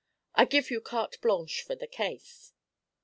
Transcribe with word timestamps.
I 0.33 0.45
give 0.45 0.71
you 0.71 0.81
carte 0.81 1.21
blanche 1.21 1.61
for 1.61 1.75
the 1.75 1.85
case."' 1.85 2.53